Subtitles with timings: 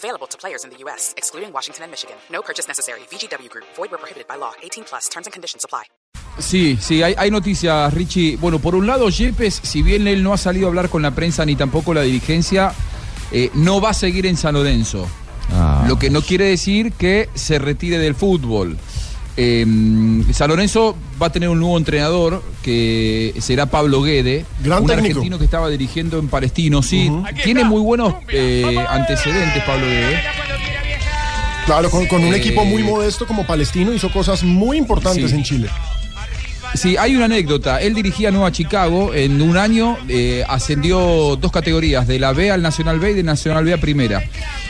[0.00, 2.16] Available to players in the U.S., excluding Washington and Michigan.
[2.32, 3.00] No purchase necessary.
[3.10, 3.66] VGW Group.
[3.76, 4.52] Void where prohibited by law.
[4.62, 5.10] 18 plus.
[5.10, 5.84] Terms and conditions apply.
[6.38, 8.36] Sí, sí, hay, hay noticias, Richie.
[8.36, 11.10] Bueno, por un lado, Yepes, si bien él no ha salido a hablar con la
[11.10, 12.72] prensa ni tampoco la dirigencia,
[13.30, 15.06] eh, no va a seguir en San Lorenzo.
[15.86, 18.78] Lo que no quiere decir que se retire del fútbol.
[19.36, 19.64] Eh,
[20.32, 25.06] San Lorenzo va a tener un nuevo entrenador que será Pablo Guede, Gran un técnico.
[25.18, 26.82] argentino que estaba dirigiendo en Palestino.
[26.82, 27.10] Sí,
[27.44, 30.20] tiene muy buenos eh, antecedentes Pablo Guede.
[31.66, 35.36] Claro, con, con un Eh, equipo muy modesto como Palestino hizo cosas muy importantes Sí.
[35.36, 35.68] en Chile.
[36.74, 37.80] Sí, hay una anécdota.
[37.80, 39.12] Él dirigía Nueva Chicago.
[39.12, 43.22] En un año eh, ascendió dos categorías, de la B al Nacional B y de
[43.22, 44.22] Nacional B a Primera.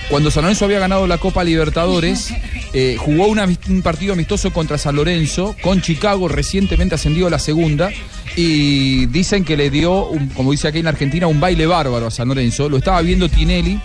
[0.08, 2.32] Cuando San Lorenzo había ganado la Copa Libertadores,
[2.72, 7.38] eh, jugó una- un partido amistoso contra San Lorenzo, con Chicago, recientemente ascendido a la
[7.38, 7.90] segunda.
[8.34, 12.10] Y dicen que le dio, un- como dice aquí en Argentina, un baile bárbaro a
[12.10, 12.68] San Lorenzo.
[12.68, 13.78] Lo estaba viendo Tinelli.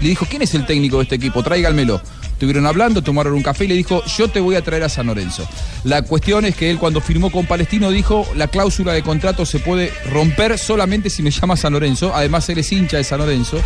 [0.00, 1.42] Le dijo, ¿quién es el técnico de este equipo?
[1.42, 2.00] Tráiganmelo.
[2.36, 5.06] Estuvieron hablando, tomaron un café y le dijo, yo te voy a traer a San
[5.06, 5.48] Lorenzo.
[5.84, 9.58] La cuestión es que él cuando firmó con Palestino dijo, la cláusula de contrato se
[9.58, 12.14] puede romper solamente si me llama San Lorenzo.
[12.14, 13.58] Además, él es hincha de San Lorenzo.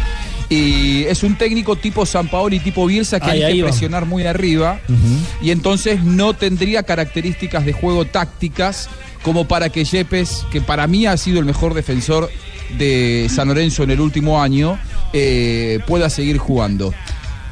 [0.48, 4.24] Y es un técnico tipo San Paoli, tipo Bielsa, que Ahí, hay que presionar muy
[4.24, 4.78] arriba.
[5.42, 8.88] Y entonces no tendría características de juego tácticas
[9.24, 12.30] como para que Yepes, que para mí ha sido el mejor defensor
[12.78, 14.78] de San Lorenzo en el último año,
[15.12, 16.94] eh, pueda seguir jugando.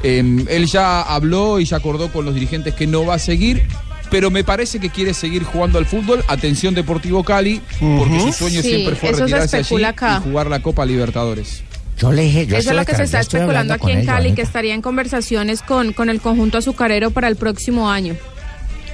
[0.03, 3.67] Eh, él ya habló y ya acordó con los dirigentes que no va a seguir,
[4.11, 6.25] pero me parece que quiere seguir jugando al fútbol.
[6.29, 10.21] Atención Deportivo Cali, porque su sueño Sí, siempre fue retirarse allí especula acá.
[10.25, 11.63] y jugar la Copa Libertadores.
[11.99, 14.43] Yo le dije, yo Eso es lo que se está especulando aquí en Cali, que
[14.43, 18.15] estaría en conversaciones con, con el conjunto azucarero para el próximo año.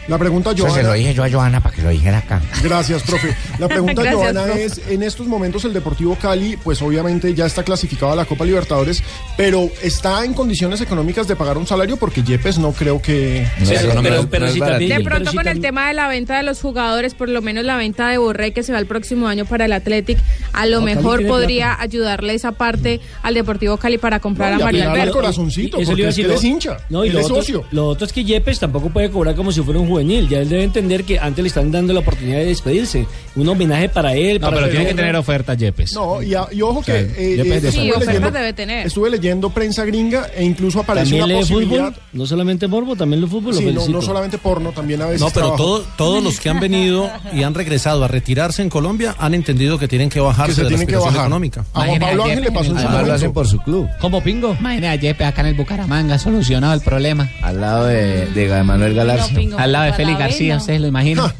[0.06, 2.42] La pregunta, Eso se lo dije yo a Joana para que lo dijera acá.
[2.62, 3.34] Gracias, profe.
[3.58, 4.64] La pregunta, Gracias, Joana, profe.
[4.64, 8.44] es, en estos momentos el Deportivo Cali, pues obviamente ya está clasificado a la Copa
[8.44, 9.02] Libertadores,
[9.36, 11.96] pero ¿está en condiciones económicas de pagar un salario?
[11.96, 13.46] Porque Yepes no creo que...
[13.60, 16.08] No Pero, pero- pero sí también- De pero pronto sí con el tema de la
[16.08, 18.86] venta de los jugadores, por lo menos la venta de Borré que se va el
[18.86, 20.18] próximo año para el Athletic,
[20.54, 24.64] a lo mejor podría ayudarle esa parte al Deportivo Cali para comprar No, y a
[24.66, 25.12] Mario Alberto.
[25.14, 27.20] corazoncito, Eso le porque es que decir, él es lo- hincha, No, y él lo
[27.20, 27.64] es otro, socio.
[27.72, 30.28] lo otro es que Yepes tampoco puede cobrar como si fuera un juvenil.
[30.28, 33.06] Ya él debe entender que antes le están dando la oportunidad de despedirse.
[33.36, 34.40] Un homenaje para él.
[34.40, 35.92] No, para pero tiene que tener oferta Yepes.
[35.94, 36.92] No, y, a- y ojo que...
[36.98, 38.86] eh, Yepes eh, de Sí, estuve ofertas leyendo- debe tener.
[38.86, 41.86] Estuve leyendo prensa gringa e incluso apareció una posibilidad...
[41.88, 43.52] fútbol, no solamente morbo, también lo fútbol.
[43.54, 46.60] lo Sí, no, solamente porno, también a veces No, pero todo- todos los que han
[46.60, 50.54] venido y han regresado a retirarse en Colombia han entendido que tienen que bajarse que
[50.54, 51.20] se de la tienen que bajar.
[51.20, 51.64] económica.
[51.74, 53.88] A Juan Pablo Ángel le pasó en Además lo hacen por su club.
[54.00, 54.56] ¿Cómo pingo?
[54.58, 57.28] Imagina a Yepes acá en el Bucaramanga, solucionado el problema.
[57.42, 59.34] Al lado de, de Manuel Galarza.
[59.58, 61.32] Al lado de Félix García, ¿ustedes lo imaginan?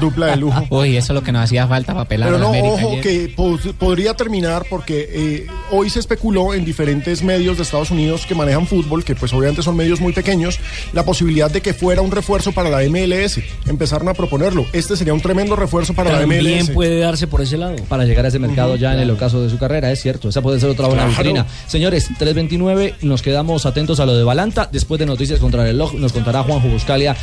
[0.00, 0.62] Dupla de lujo.
[0.70, 2.90] Uy, eso es lo que nos hacía falta para pelar Pero la no, América ojo,
[2.92, 3.02] ayer.
[3.02, 8.26] que po- podría terminar porque eh, hoy se especuló en diferentes medios de Estados Unidos
[8.26, 10.58] que manejan fútbol, que pues obviamente son medios muy pequeños,
[10.92, 13.40] la posibilidad de que fuera un refuerzo para la MLS.
[13.66, 14.66] Empezaron a proponerlo.
[14.72, 16.70] Este sería un tremendo refuerzo para la También MLS.
[16.70, 17.76] puede darse por ese lado.
[17.88, 20.28] para llegar a ese mercado ya en el ocaso de su carrera, es cierto.
[20.28, 21.16] Esa puede ser otra buena Claro.
[21.22, 21.46] vitrina.
[21.66, 24.68] Señores, 3.29, nos quedamos atentos a lo de Balanta.
[24.70, 27.16] Después de Noticias contra el reloj, nos contará Juan Buscalia